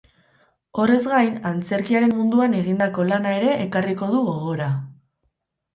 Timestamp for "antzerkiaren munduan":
1.51-2.59